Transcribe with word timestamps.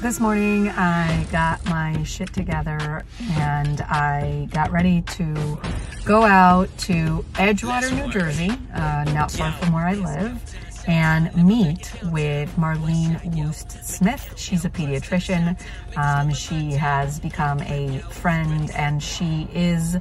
this 0.00 0.20
morning 0.20 0.68
I 0.68 1.26
got 1.32 1.64
my 1.66 2.02
shit 2.04 2.32
together 2.32 3.04
and 3.32 3.80
I 3.80 4.48
got 4.52 4.70
ready 4.70 5.02
to 5.02 5.60
go 6.04 6.22
out 6.22 6.68
to 6.78 7.24
Edgewater, 7.34 7.92
New 7.92 8.10
Jersey, 8.12 8.50
uh, 8.74 9.04
not 9.12 9.32
far 9.32 9.50
from 9.52 9.72
where 9.72 9.84
I 9.86 9.94
live, 9.94 10.40
and 10.86 11.34
meet 11.34 11.92
with 12.12 12.54
Marlene 12.56 13.20
Wust-Smith. 13.34 14.34
She's 14.36 14.64
a 14.64 14.70
pediatrician. 14.70 15.60
Um, 15.96 16.32
she 16.32 16.72
has 16.72 17.18
become 17.18 17.60
a 17.62 17.98
friend 18.10 18.70
and 18.76 19.02
she 19.02 19.48
is 19.52 19.96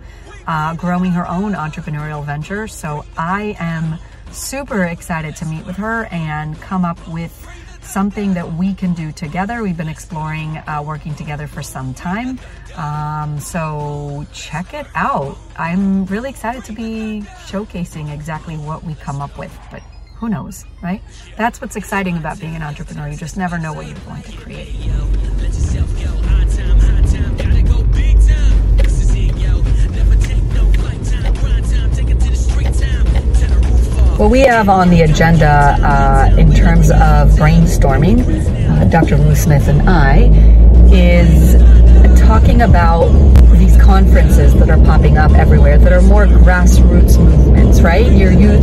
uh, 0.45 0.75
growing 0.75 1.11
her 1.11 1.27
own 1.27 1.53
entrepreneurial 1.53 2.23
venture. 2.23 2.67
So 2.67 3.03
I 3.17 3.55
am 3.59 3.97
super 4.31 4.83
excited 4.83 5.35
to 5.37 5.45
meet 5.45 5.65
with 5.65 5.77
her 5.77 6.05
and 6.11 6.59
come 6.61 6.85
up 6.85 7.05
with 7.07 7.47
something 7.87 8.33
that 8.33 8.53
we 8.53 8.73
can 8.73 8.93
do 8.93 9.11
together. 9.11 9.63
We've 9.63 9.77
been 9.77 9.87
exploring 9.87 10.57
uh, 10.57 10.83
working 10.85 11.15
together 11.15 11.47
for 11.47 11.63
some 11.63 11.93
time. 11.93 12.39
Um, 12.75 13.39
so 13.39 14.25
check 14.33 14.73
it 14.73 14.87
out. 14.93 15.37
I'm 15.57 16.05
really 16.05 16.29
excited 16.29 16.65
to 16.65 16.73
be 16.73 17.23
showcasing 17.45 18.13
exactly 18.13 18.55
what 18.55 18.83
we 18.83 18.95
come 18.95 19.21
up 19.21 19.37
with, 19.37 19.57
but 19.71 19.81
who 20.15 20.29
knows, 20.29 20.65
right? 20.81 21.01
That's 21.37 21.61
what's 21.61 21.75
exciting 21.75 22.17
about 22.17 22.39
being 22.39 22.55
an 22.55 22.63
entrepreneur. 22.63 23.07
You 23.07 23.17
just 23.17 23.37
never 23.37 23.57
know 23.59 23.73
what 23.73 23.85
you're 23.85 23.97
going 23.99 24.23
to 24.23 24.37
create. 24.37 24.73
What 34.17 34.31
we 34.31 34.39
have 34.41 34.67
on 34.67 34.89
the 34.89 35.03
agenda 35.03 35.77
uh, 35.79 36.35
in 36.39 36.51
terms 36.51 36.89
of 36.89 37.29
brainstorming, 37.37 38.25
uh, 38.67 38.85
Dr. 38.85 39.15
Wust-Smith 39.15 39.67
and 39.67 39.87
I, 39.87 40.31
is 40.91 41.53
talking 42.19 42.63
about 42.63 43.09
these 43.59 43.77
conferences 43.77 44.55
that 44.55 44.71
are 44.71 44.83
popping 44.85 45.19
up 45.19 45.33
everywhere 45.33 45.77
that 45.77 45.93
are 45.93 46.01
more 46.01 46.25
grassroots 46.25 47.23
movements, 47.23 47.81
right? 47.81 48.11
You're, 48.11 48.31
you, 48.31 48.57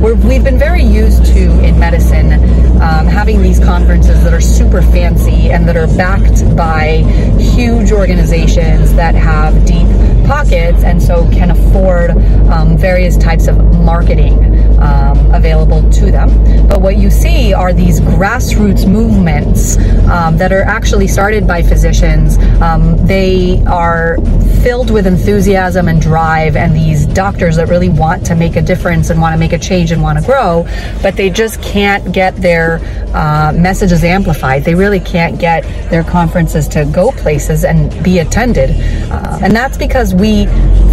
we're, 0.00 0.14
we've 0.14 0.42
been 0.42 0.58
very 0.58 0.82
used 0.82 1.26
to 1.26 1.62
in 1.62 1.78
medicine 1.78 2.32
um, 2.80 3.06
having 3.06 3.42
these 3.42 3.58
conferences 3.60 4.24
that 4.24 4.32
are 4.32 4.40
super 4.40 4.80
fancy 4.80 5.50
and 5.50 5.68
that 5.68 5.76
are 5.76 5.88
backed 5.88 6.56
by 6.56 7.02
huge 7.38 7.92
organizations 7.92 8.94
that 8.94 9.14
have 9.14 9.66
deep 9.66 9.88
pockets 10.26 10.82
and 10.82 11.02
so 11.02 11.28
can 11.30 11.50
afford 11.50 12.10
um, 12.50 12.76
various 12.76 13.16
types 13.16 13.46
of 13.46 13.56
marketing 13.84 14.34
um, 14.78 15.15
available 15.36 15.88
to 15.92 16.10
them. 16.10 16.28
But 16.68 16.80
what 16.80 16.96
you 16.96 17.10
see 17.10 17.54
are 17.54 17.72
these 17.72 18.00
grassroots 18.00 18.90
movements 18.90 19.76
um, 20.08 20.36
that 20.38 20.52
are 20.52 20.62
actually 20.62 21.06
started 21.06 21.46
by 21.46 21.62
physicians. 21.62 22.38
Um, 22.60 23.06
they 23.06 23.62
are 23.66 24.16
filled 24.62 24.90
with 24.90 25.06
enthusiasm 25.06 25.88
and 25.88 26.00
drive, 26.00 26.56
and 26.56 26.74
these 26.74 27.06
doctors 27.06 27.56
that 27.56 27.68
really 27.68 27.88
want 27.88 28.26
to 28.26 28.34
make 28.34 28.56
a 28.56 28.62
difference 28.62 29.10
and 29.10 29.20
want 29.20 29.32
to 29.32 29.38
make 29.38 29.52
a 29.52 29.58
change 29.58 29.92
and 29.92 30.02
want 30.02 30.18
to 30.18 30.24
grow, 30.24 30.64
but 31.02 31.16
they 31.16 31.30
just 31.30 31.62
can't 31.62 32.12
get 32.12 32.34
their 32.36 32.80
uh, 33.14 33.52
messages 33.52 34.02
amplified. 34.02 34.64
They 34.64 34.74
really 34.74 35.00
can't 35.00 35.38
get 35.38 35.62
their 35.90 36.02
conferences 36.02 36.66
to 36.68 36.84
go 36.86 37.12
places 37.12 37.64
and 37.64 37.90
be 38.02 38.18
attended. 38.18 38.70
Uh, 39.10 39.38
and 39.42 39.54
that's 39.54 39.76
because 39.78 40.14
we, 40.14 40.46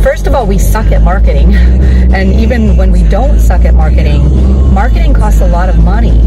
first 0.04 0.28
of 0.28 0.36
all, 0.36 0.46
we 0.46 0.58
suck 0.58 0.92
at 0.92 1.02
marketing. 1.02 1.54
And 2.14 2.32
even 2.34 2.78
when 2.78 2.92
we 2.92 3.02
don't 3.10 3.40
suck 3.40 3.66
at 3.66 3.74
marketing, 3.74 4.22
marketing 4.74 5.14
costs 5.14 5.42
a 5.42 5.48
lot 5.48 5.70
of 5.70 5.84
money. 5.84 6.22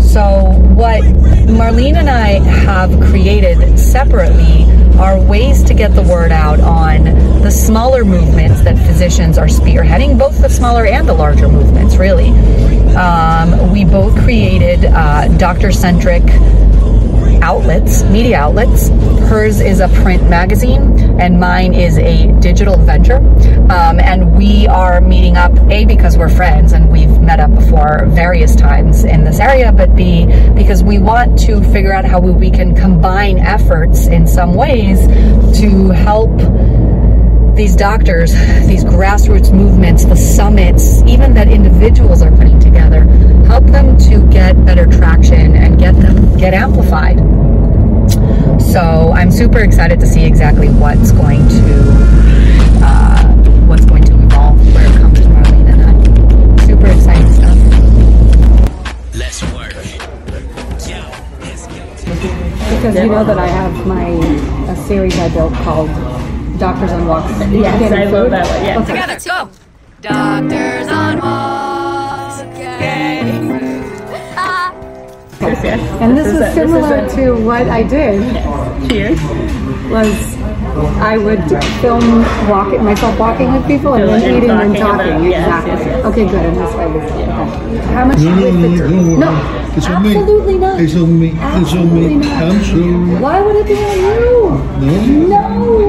So, 0.00 0.50
what 0.74 1.02
Marlene 1.48 1.94
and 1.94 2.10
I 2.10 2.40
have 2.64 2.90
created 3.00 3.78
separately 3.78 4.64
are 4.98 5.18
ways 5.20 5.64
to 5.64 5.74
get 5.74 5.94
the 5.94 6.02
word 6.02 6.30
out 6.30 6.60
on 6.60 7.04
the 7.40 7.50
smaller 7.50 8.04
movements 8.04 8.62
that 8.62 8.76
physicians 8.86 9.38
are 9.38 9.46
spearheading, 9.46 10.18
both 10.18 10.40
the 10.40 10.48
smaller 10.48 10.84
and 10.86 11.08
the 11.08 11.14
larger 11.14 11.48
movements, 11.48 11.96
really. 11.96 12.28
Um, 12.94 13.72
we 13.72 13.84
both 13.84 14.14
created 14.22 14.84
uh, 14.84 15.28
doctor 15.38 15.72
centric 15.72 16.22
outlets, 17.42 18.04
media 18.04 18.38
outlets. 18.38 18.88
Hers 19.28 19.60
is 19.60 19.80
a 19.80 19.88
print 19.88 20.30
magazine, 20.30 21.20
and 21.20 21.40
mine 21.40 21.74
is 21.74 21.98
a 21.98 22.30
digital 22.40 22.76
venture. 22.76 23.16
Um, 23.16 23.98
and 23.98 24.36
we 24.36 24.68
are 24.68 25.00
meeting 25.00 25.36
up, 25.36 25.52
A, 25.68 25.84
because 25.84 26.16
we're 26.16 26.28
friends 26.28 26.72
and 26.72 26.90
we've 26.90 27.20
met 27.20 27.40
up 27.40 27.52
before 27.54 28.06
various 28.06 28.54
times 28.54 29.04
in 29.04 29.24
this 29.24 29.40
area, 29.40 29.72
but 29.72 29.94
B, 29.96 30.26
because 30.54 30.84
we 30.84 30.98
want 30.98 31.38
to 31.40 31.60
figure 31.72 31.92
out 31.92 32.04
how 32.04 32.20
we 32.20 32.50
can 32.50 32.76
combine 32.76 33.38
efforts 33.38 34.06
in 34.06 34.26
some 34.26 34.54
ways 34.54 35.00
to 35.60 35.90
help 35.90 36.30
these 37.62 37.76
doctors, 37.76 38.32
these 38.66 38.82
grassroots 38.82 39.52
movements, 39.52 40.04
the 40.04 40.16
summits, 40.16 41.00
even 41.02 41.32
that 41.32 41.46
individuals 41.46 42.20
are 42.20 42.32
putting 42.32 42.58
together, 42.58 43.04
help 43.46 43.64
them 43.66 43.96
to 43.96 44.28
get 44.32 44.64
better 44.64 44.84
traction 44.84 45.54
and 45.54 45.78
get 45.78 45.94
them 45.94 46.36
get 46.36 46.54
amplified. 46.54 47.18
So 48.60 49.12
I'm 49.14 49.30
super 49.30 49.60
excited 49.60 50.00
to 50.00 50.06
see 50.06 50.24
exactly 50.24 50.70
what's 50.70 51.12
going 51.12 51.48
to 51.48 51.84
uh, 52.82 53.32
what's 53.68 53.84
going 53.84 54.02
to 54.06 54.14
evolve 54.14 54.58
where 54.74 54.84
it 54.84 54.96
comes 54.96 55.20
to 55.20 55.26
Marlene 55.26 55.72
and 55.72 56.60
I. 56.60 56.66
Super 56.66 56.88
exciting 56.88 57.32
stuff. 57.32 57.56
Let's 59.14 59.40
work. 59.54 59.72
Because 62.74 62.96
you 62.96 63.06
know 63.06 63.24
that 63.24 63.38
I 63.38 63.46
have 63.46 63.86
my 63.86 64.08
a 64.68 64.76
series 64.88 65.16
I 65.16 65.28
built 65.28 65.52
called 65.52 66.11
Doctors 66.62 66.92
on 66.92 67.06
Walks. 67.08 67.28
Yes, 67.50 67.78
Getting 67.80 67.98
I 67.98 68.04
love 68.04 68.30
that 68.30 68.46
one. 68.46 68.64
Yeah. 68.64 68.78
Okay. 68.78 68.92
Together, 68.92 69.18
go. 69.26 69.50
Doctors 70.00 70.88
on 70.88 71.14
walks. 71.18 72.36
Yes. 72.60 73.26
And 76.00 76.16
this 76.16 76.26
is 76.28 76.34
was 76.34 76.42
a- 76.42 76.52
similar 76.54 76.96
is 77.04 77.12
a- 77.12 77.16
to 77.16 77.34
what 77.44 77.66
I 77.68 77.82
did. 77.82 78.22
Cheers. 78.88 79.20
Was 79.90 80.14
I 81.02 81.18
would 81.18 81.42
film 81.82 82.04
walking 82.48 82.84
myself 82.84 83.18
walking 83.18 83.52
with 83.52 83.66
people 83.66 83.94
and 83.94 84.08
then 84.08 84.22
And 84.22 84.36
eating 84.36 84.50
and 84.50 84.76
talking 84.76 84.80
talking. 84.80 85.12
about- 85.16 85.24
yes, 85.24 85.42
exactly. 85.42 85.72
yes, 85.72 85.86
yes. 85.86 86.04
Okay, 86.06 86.24
good. 86.28 86.42
And 86.46 86.56
this 86.56 86.74
way 86.76 86.86
was 86.86 87.10
okay. 87.10 87.90
How 87.92 88.04
much 88.06 88.18
No, 88.18 88.30
no, 88.30 88.42
with 88.44 88.54
no, 88.54 88.88
no, 88.88 89.16
no, 89.18 89.30
It's 89.76 89.86
on 89.88 90.02
me. 90.02 90.16
absolutely 90.16 90.58
not. 90.58 90.80
It's 90.80 90.94
on 90.94 91.20
me. 91.20 91.28
It's 91.60 91.72
on 91.74 91.94
me. 91.94 92.14
not. 92.14 92.42
I'm 92.42 92.64
sorry. 92.64 93.20
Why 93.20 93.40
would 93.40 93.56
it 93.56 93.66
be 93.66 93.74
on 93.74 93.98
you? 93.98 95.26
No. 95.26 95.36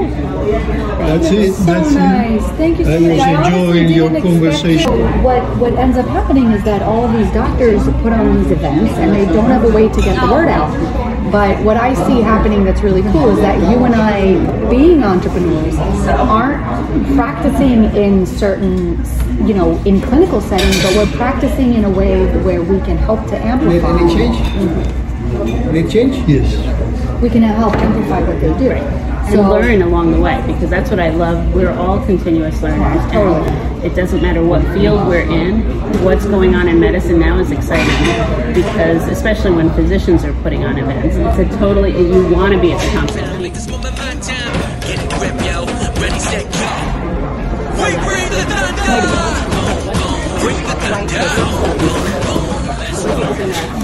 No. 0.10 0.23
That's 0.52 1.28
it. 1.32 1.54
so 1.54 1.64
That's 1.64 1.94
nice. 1.94 2.44
it. 2.44 2.56
Thank 2.56 2.80
you 2.80 2.86
so 2.86 2.96
I 2.96 3.00
much. 3.00 3.54
was 3.54 3.76
enjoying 3.76 3.90
your 3.90 4.22
conversation. 4.22 5.24
What 5.24 5.44
what 5.58 5.74
ends 5.74 5.98
up 5.98 6.08
happening 6.08 6.52
is 6.52 6.64
that 6.64 6.82
all 6.82 7.08
these 7.08 7.32
doctors 7.32 7.84
put 8.02 8.14
on 8.14 8.38
these 8.44 8.52
events 8.52 8.94
and 8.94 9.14
they 9.16 9.26
don't 9.26 9.50
have 9.50 9.64
a 9.64 9.72
way 9.72 9.90
to 9.90 10.02
get 10.02 10.20
the 10.20 10.32
word 10.32 10.50
out. 10.50 10.72
But 11.32 11.64
what 11.64 11.78
I 11.78 11.96
see 11.96 12.22
happening 12.22 12.64
that's 12.64 12.82
really 12.82 13.02
cool 13.12 13.30
is 13.30 13.40
that 13.40 13.58
you 13.72 13.84
and 13.86 13.96
I, 13.96 14.70
being 14.70 15.04
entrepreneurs, 15.04 15.76
aren't 16.08 16.64
practicing 17.16 17.86
in 17.96 18.26
certain, 18.28 19.04
you 19.48 19.56
know, 19.56 19.82
in 19.84 20.00
clinical 20.00 20.42
settings, 20.42 20.84
but 20.84 20.96
we're 20.96 21.12
practicing 21.18 21.74
in 21.74 21.86
a 21.86 21.90
way 21.90 22.28
where 22.44 22.62
we 22.62 22.80
can 22.82 22.98
help 22.98 23.26
to 23.30 23.38
amplify. 23.38 23.88
Mm-hmm. 23.88 24.10
any 24.10 24.16
change? 24.16 25.66
Any 25.68 25.90
change? 25.90 26.30
Yes. 26.30 27.20
We 27.20 27.30
can 27.32 27.42
help 27.42 27.74
amplify 27.78 28.22
what 28.22 28.40
they 28.40 28.54
do. 28.60 29.03
And 29.26 29.50
learn 29.50 29.82
along 29.82 30.12
the 30.12 30.20
way 30.20 30.44
because 30.46 30.70
that's 30.70 30.90
what 30.90 31.00
I 31.00 31.10
love. 31.10 31.54
We're 31.54 31.72
all 31.72 32.04
continuous 32.06 32.62
learners. 32.62 33.02
And 33.14 33.84
it 33.84 33.96
doesn't 33.96 34.22
matter 34.22 34.44
what 34.46 34.62
field 34.74 35.08
we're 35.08 35.22
in, 35.22 35.64
what's 36.04 36.26
going 36.26 36.56
on 36.56 36.68
in 36.68 36.80
medicine 36.80 37.20
now 37.20 37.40
is 37.40 37.52
exciting 37.52 38.54
because, 38.54 39.08
especially 39.10 39.52
when 39.52 39.74
physicians 39.74 40.24
are 40.24 40.34
putting 40.42 40.64
on 40.64 40.78
events, 40.78 41.16
it's 41.16 41.52
a 41.52 41.58
totally, 41.58 41.92
you 41.92 42.28
want 42.34 42.54
to 42.54 42.62
be 42.62 42.72
at 42.72 42.80
the 42.80 42.98
conference. 42.98 43.33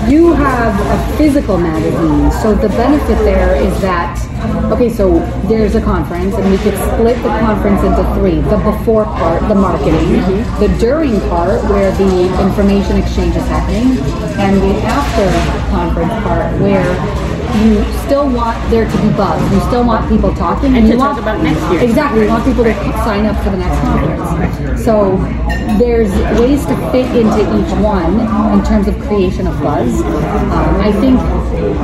You 0.10 0.34
have 0.34 0.74
a 0.74 1.18
physical 1.18 1.60
magazine, 1.60 2.32
so 2.42 2.56
the 2.56 2.70
benefit 2.70 3.16
there 3.20 3.54
is 3.56 3.80
that 3.82 4.18
okay, 4.74 4.90
so 4.90 5.20
there's 5.48 5.76
a 5.76 5.82
conference, 5.82 6.34
and 6.34 6.50
we 6.50 6.58
could 6.58 6.74
split 6.74 7.16
the 7.22 7.30
conference 7.38 7.84
into 7.84 8.04
three: 8.16 8.42
the 8.50 8.58
before 8.58 9.06
part, 9.06 9.48
the 9.48 9.54
marketing; 9.54 10.14
the 10.58 10.76
during 10.80 11.20
part, 11.30 11.64
where 11.66 11.92
the 11.92 12.26
information 12.42 12.98
exchange 12.98 13.36
is 13.36 13.46
happening, 13.54 14.00
and 14.42 14.58
the 14.58 14.82
after 14.90 15.30
conference 15.70 16.14
part, 16.24 16.60
where 16.60 16.90
you 17.58 17.84
still 18.06 18.30
want 18.30 18.58
there 18.70 18.86
to 18.86 18.98
be 19.02 19.10
buzz. 19.18 19.42
You 19.52 19.60
still 19.68 19.86
want 19.86 20.10
people 20.10 20.34
talking, 20.34 20.76
And 20.76 20.88
you 20.88 20.94
to 20.94 20.98
want, 20.98 21.18
talk 21.18 21.22
about 21.22 21.44
next 21.44 21.62
year. 21.72 21.84
Exactly, 21.84 22.24
you 22.24 22.30
want 22.30 22.46
people 22.46 22.64
to 22.64 22.74
sign 23.04 23.26
up 23.26 23.42
for 23.44 23.50
the 23.50 23.58
next 23.58 23.80
conference. 23.82 24.84
So 24.84 25.18
there's 25.78 26.12
ways 26.40 26.66
to 26.66 26.76
fit 26.92 27.06
into 27.16 27.42
each 27.60 27.72
one 27.84 28.20
in 28.54 28.64
terms 28.66 28.88
of 28.88 28.98
creation 29.02 29.48
of 29.48 29.60
buzz. 29.62 30.02
Um, 30.02 30.82
I 30.82 30.92
think 30.92 31.20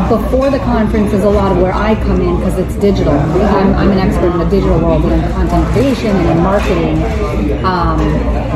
before 0.10 0.50
the 0.50 0.60
conference 0.60 1.14
is 1.14 1.24
a 1.24 1.30
lot 1.30 1.52
of 1.52 1.62
where 1.62 1.74
I 1.74 1.96
come 1.96 2.22
in 2.22 2.38
because 2.38 2.58
it's 2.58 2.76
digital. 2.76 3.14
I'm, 3.14 3.74
I'm 3.76 3.92
an 3.92 4.00
expert 4.00 4.32
in 4.32 4.38
the 4.38 4.50
digital 4.50 4.80
world 4.80 5.06
and 5.06 5.22
in 5.22 5.32
content 5.32 5.66
creation 5.74 6.16
and 6.16 6.30
in 6.30 6.44
marketing. 6.44 7.66
Um, 7.66 8.00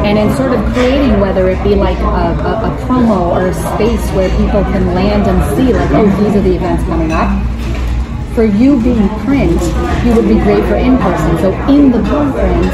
and 0.06 0.18
in 0.18 0.36
sort 0.38 0.54
of 0.54 0.64
creating, 0.74 1.20
whether 1.20 1.50
it 1.50 1.62
be 1.64 1.76
like 1.76 1.98
a, 2.00 2.04
a, 2.04 2.72
a 2.72 2.78
promo 2.86 3.32
or 3.32 3.48
a 3.48 3.54
space 3.54 4.04
where 4.12 4.30
people 4.38 4.64
can 4.72 4.88
land 4.96 5.28
and 5.28 5.58
see, 5.58 5.74
like, 5.74 5.90
oh, 5.92 6.08
these 6.24 6.36
are 6.36 6.42
the 6.42 6.56
events 6.56 6.84
coming 7.00 7.12
up 7.14 8.36
for 8.36 8.44
you 8.44 8.82
being 8.84 9.08
print, 9.24 9.62
you 10.06 10.14
would 10.16 10.28
be 10.28 10.36
great 10.44 10.64
for 10.66 10.76
in 10.76 10.98
person. 10.98 11.38
So 11.38 11.52
in 11.70 11.92
the 11.92 12.02
conference, 12.10 12.74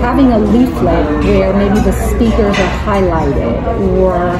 having 0.00 0.32
a 0.32 0.38
leaflet 0.38 1.24
where 1.24 1.52
maybe 1.52 1.80
the 1.80 1.92
speakers 1.92 2.58
are 2.58 2.78
highlighted 2.84 3.62
or 3.98 4.38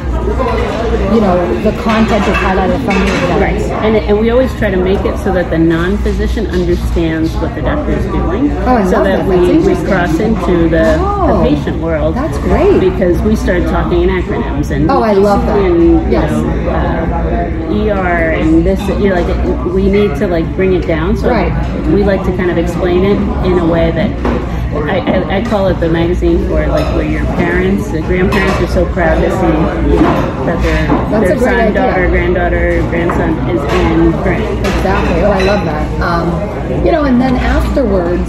you 1.14 1.20
know 1.20 1.36
the 1.62 1.72
content 1.82 2.22
is 2.26 2.36
highlighted 2.36 2.78
from 2.84 2.94
the 2.98 3.06
event. 3.06 3.40
Right, 3.40 3.62
and, 3.84 3.96
and 3.96 4.18
we 4.18 4.30
always 4.30 4.52
try 4.58 4.70
to 4.70 4.76
make 4.76 5.00
it 5.04 5.16
so 5.18 5.32
that 5.32 5.50
the 5.50 5.58
non-physician 5.58 6.46
understands 6.48 7.34
what 7.36 7.54
the 7.54 7.62
doctor 7.62 7.92
is 7.92 8.04
doing, 8.06 8.50
Oh, 8.52 8.76
I 8.76 8.84
so 8.84 9.02
that 9.04 9.18
that. 9.18 9.26
we, 9.26 9.58
we 9.58 9.74
cross 9.86 10.18
into 10.20 10.68
the, 10.68 10.96
Oh, 10.98 11.42
the 11.42 11.48
patient 11.48 11.82
world. 11.82 12.14
that's 12.14 12.38
great. 12.38 12.80
because 12.80 13.20
we 13.22 13.36
started 13.36 13.64
talking 13.68 14.02
in 14.02 14.08
acronyms 14.08 14.70
and 14.70 14.90
Oh, 14.90 15.02
I 15.02 15.12
love 15.12 15.44
that. 15.46 15.58
and, 15.58 16.10
Yes. 16.10 16.30
know, 16.30 16.70
uh, 16.70 17.72
ER 17.72 18.32
and 18.32 18.64
this. 18.66 18.80
You 19.00 19.10
know, 19.10 19.14
like 19.20 19.74
we 19.74 19.90
need 19.90 20.16
to 20.16 20.26
like 20.26 20.46
bring 20.56 20.72
it 20.74 20.86
down. 20.86 21.16
So 21.16 21.28
Right. 21.30 21.52
we 21.88 22.04
like 22.04 22.24
to 22.24 22.36
kind 22.36 22.50
of 22.50 22.58
explain 22.58 23.04
it 23.04 23.18
in 23.46 23.58
a 23.58 23.66
way 23.66 23.90
that. 23.92 24.65
I, 24.84 24.98
I, 24.98 25.36
I 25.38 25.44
call 25.44 25.68
it 25.68 25.74
the 25.80 25.88
magazine 25.88 26.38
for 26.48 26.66
like 26.66 26.84
where 26.94 27.08
your 27.08 27.24
parents, 27.36 27.90
the 27.90 28.00
grandparents 28.02 28.60
are 28.60 28.66
so 28.72 28.84
proud 28.92 29.20
to 29.20 29.30
see 29.30 29.46
you 29.46 30.00
know, 30.00 30.46
that 30.46 30.62
their 30.62 30.86
That's 31.10 31.28
their 31.28 31.38
son, 31.40 31.60
idea. 31.60 31.74
daughter, 31.74 32.08
granddaughter, 32.08 32.80
grandson 32.90 33.30
is 33.50 33.60
in 33.62 34.12
print. 34.22 34.44
Exactly. 34.60 35.22
Oh, 35.24 35.30
I 35.32 35.42
love 35.42 35.64
that. 35.64 36.00
Um, 36.00 36.84
you 36.86 36.92
know, 36.92 37.04
and 37.04 37.20
then 37.20 37.34
afterwards, 37.36 38.28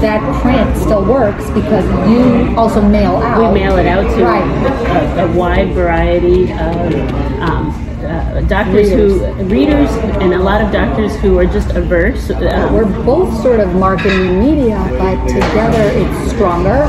that 0.00 0.20
print 0.40 0.76
still 0.78 1.04
works 1.04 1.50
because 1.50 1.84
you 2.08 2.56
also 2.56 2.80
mail 2.80 3.16
out. 3.16 3.52
We 3.52 3.60
mail 3.60 3.76
it 3.76 3.86
out 3.86 4.02
to 4.16 4.24
Right. 4.24 5.18
a, 5.18 5.24
a 5.26 5.36
wide 5.36 5.72
variety 5.74 6.44
of 6.52 6.94
um, 7.40 7.70
uh, 8.10 8.40
doctors 8.42 8.90
who 8.90 9.24
readers 9.44 9.90
and 10.20 10.34
a 10.34 10.38
lot 10.38 10.60
of 10.60 10.72
doctors 10.72 11.14
who 11.16 11.38
are 11.38 11.46
just 11.46 11.70
averse. 11.70 12.30
Um, 12.30 12.74
We're 12.74 12.84
both 13.04 13.40
sort 13.42 13.60
of 13.60 13.74
marketing 13.74 14.40
media, 14.40 14.78
but 14.98 15.16
together 15.28 15.82
it's 15.94 16.32
stronger. 16.32 16.88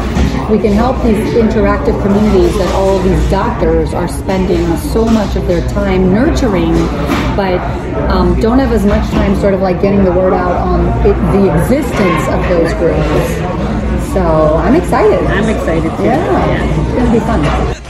We 0.50 0.58
can 0.60 0.74
help 0.74 1.02
these 1.04 1.22
interactive 1.36 2.02
communities 2.02 2.58
that 2.58 2.74
all 2.76 2.98
of 2.98 3.04
these 3.04 3.30
doctors 3.30 3.94
are 3.94 4.08
spending 4.08 4.66
so 4.78 5.06
much 5.06 5.36
of 5.36 5.48
their 5.48 5.66
time 5.70 6.12
nurturing, 6.12 6.74
but 7.36 7.60
um, 8.10 8.40
don't 8.40 8.60
have 8.60 8.72
as 8.72 8.86
much 8.86 9.08
time 9.12 9.36
sort 9.40 9.54
of 9.54 9.62
like 9.62 9.82
getting 9.82 10.04
the 10.04 10.12
word 10.12 10.34
out 10.34 10.56
on 10.68 10.88
it, 11.06 11.16
the 11.38 11.62
existence 11.62 12.28
of 12.28 12.42
those 12.50 12.74
groups. 12.74 13.52
So 14.14 14.56
I'm 14.58 14.76
excited. 14.76 15.24
I'm 15.28 15.48
excited 15.48 15.96
too. 15.98 16.04
Yeah, 16.04 16.82
it's 16.82 16.96
gonna 16.96 17.12
be 17.12 17.20
fun. 17.20 17.81